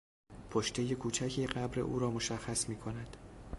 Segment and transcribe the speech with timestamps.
[0.49, 3.17] پشتهی کوچکی قبر اورا مشخص میکند.